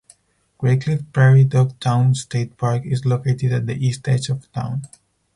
Greycliff 0.57 1.11
Prairie 1.13 1.43
Dog 1.43 1.79
Town 1.79 2.15
State 2.15 2.57
Park 2.57 2.87
is 2.87 3.05
located 3.05 3.51
at 3.51 3.67
the 3.67 3.75
east 3.75 4.07
edge 4.07 4.29
of 4.29 4.51
town. 4.51 4.81